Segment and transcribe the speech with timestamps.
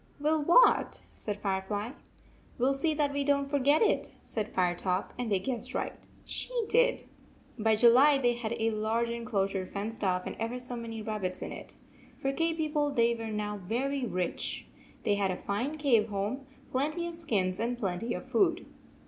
[0.19, 1.91] "Will what?" said Firefly.
[2.49, 6.07] "Will see that we don t forget it," said Firetop, and they guessed right.
[6.25, 7.03] She did.
[7.59, 11.51] By July they had a large enclosure fenced off and ever so many rabbits in
[11.51, 11.75] it.
[12.19, 14.65] For cave people they were now very rich.
[15.03, 18.65] They had a fine cave home, plenty of skins, and plenty of food.